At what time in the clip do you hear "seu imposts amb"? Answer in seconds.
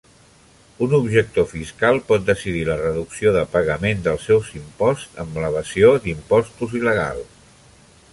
4.31-5.37